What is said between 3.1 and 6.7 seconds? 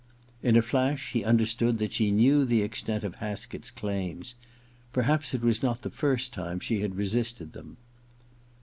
Haskett's claims. Perhaps it was not the first time